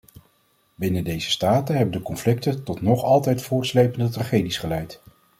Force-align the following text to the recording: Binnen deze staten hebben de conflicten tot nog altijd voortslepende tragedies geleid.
Binnen 0.75 1.03
deze 1.03 1.29
staten 1.29 1.75
hebben 1.75 1.93
de 1.93 2.01
conflicten 2.01 2.63
tot 2.63 2.81
nog 2.81 3.03
altijd 3.03 3.41
voortslepende 3.41 4.09
tragedies 4.09 4.57
geleid. 4.57 5.01